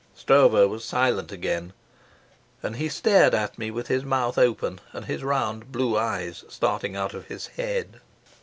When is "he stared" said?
2.77-3.35